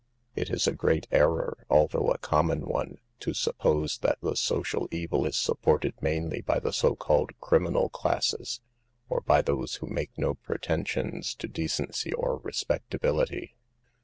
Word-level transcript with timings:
It 0.35 0.49
is 0.49 0.65
a 0.65 0.71
great 0.73 1.05
error, 1.11 1.63
although 1.69 2.09
a 2.09 2.17
common 2.17 2.61
one, 2.61 2.97
to 3.19 3.35
suppose 3.35 3.99
that 3.99 4.17
the 4.19 4.35
social 4.35 4.87
evil 4.89 5.27
is 5.27 5.37
supported 5.37 5.93
mainly 6.01 6.41
by 6.41 6.57
the 6.57 6.73
so 6.73 6.95
called 6.95 7.39
criminal 7.39 7.87
classes, 7.87 8.61
or 9.09 9.21
by 9.21 9.43
those 9.43 9.75
who 9.75 9.85
make 9.85 10.09
no 10.17 10.33
pretensions 10.33 11.35
to 11.35 11.47
decency 11.47 12.11
or 12.13 12.37
respectability. 12.37 13.53